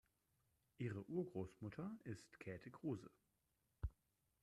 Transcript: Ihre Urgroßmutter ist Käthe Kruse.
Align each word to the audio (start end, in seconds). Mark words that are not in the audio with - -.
Ihre 0.79 1.07
Urgroßmutter 1.07 1.95
ist 2.05 2.39
Käthe 2.39 2.71
Kruse. 2.71 3.11